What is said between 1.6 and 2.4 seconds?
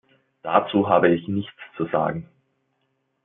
zu sagen.